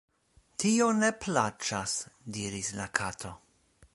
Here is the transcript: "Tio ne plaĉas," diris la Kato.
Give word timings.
"Tio 0.63 0.87
ne 1.01 1.09
plaĉas," 1.25 1.95
diris 2.39 2.73
la 2.81 2.91
Kato. 3.01 3.35